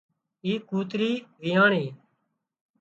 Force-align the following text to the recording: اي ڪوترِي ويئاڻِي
اي 0.45 0.51
ڪوترِي 0.69 1.11
ويئاڻِي 1.39 1.85